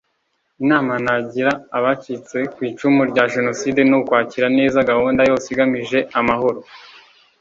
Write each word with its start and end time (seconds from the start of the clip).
Inama 0.63 0.93
nagira 1.05 1.51
abacitse 1.77 2.37
ku 2.53 2.59
icumu 2.69 3.01
rya 3.11 3.23
Jenoside 3.33 3.79
ni 3.85 3.95
ukwakira 3.99 4.47
neza 4.57 4.85
gahunda 4.89 5.21
yose 5.29 5.45
igamije 5.49 5.99
amahoro 6.19 6.59